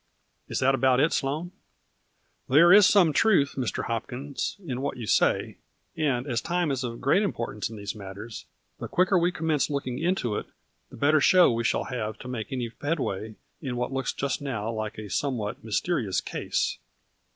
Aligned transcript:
Is 0.47 0.57
that 0.61 0.73
about 0.73 0.99
it, 0.99 1.13
Sloane?"" 1.13 1.51
There 2.49 2.73
is 2.73 2.87
some 2.87 3.13
truth, 3.13 3.53
Mr. 3.55 3.83
Hopkins, 3.83 4.55
in 4.65 4.81
what 4.81 4.97
you 4.97 5.05
say, 5.05 5.57
and, 5.95 6.25
as 6.25 6.41
time 6.41 6.71
is 6.71 6.83
of 6.83 6.99
great 7.01 7.21
importance 7.21 7.69
in 7.69 7.75
these 7.77 7.93
matters, 7.93 8.47
the 8.79 8.87
quicker 8.87 9.19
we 9.19 9.31
commence 9.31 9.69
look 9.69 9.85
ing 9.85 9.99
into 9.99 10.37
it 10.37 10.47
the 10.89 10.97
better 10.97 11.21
show 11.21 11.51
we 11.51 11.63
shall 11.63 11.83
have 11.83 12.17
to 12.17 12.27
make 12.27 12.51
any 12.51 12.71
headway 12.81 13.35
in 13.61 13.75
what 13.77 13.93
looks 13.93 14.11
just 14.11 14.41
now 14.41 14.71
like 14.71 14.97
a 14.97 15.07
somewhat 15.07 15.63
mysterious 15.63 16.19
case." 16.19 16.79